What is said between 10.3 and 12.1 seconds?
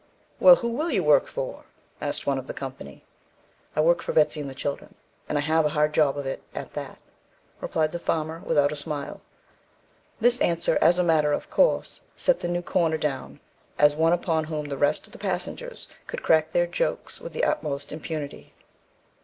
answer, as a matter of course,